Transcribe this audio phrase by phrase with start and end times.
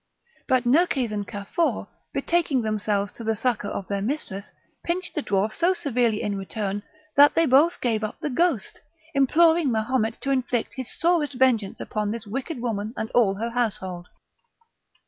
[0.47, 4.47] But Nerkes and Cafour, betaking themselves to the succour of their mistress,
[4.83, 6.81] pinched the dwarfs so severely in return,
[7.15, 8.81] that they both gave up the ghost,
[9.13, 14.07] imploring Mahomet to inflict his sorest vengeance upon this wicked woman and all her household.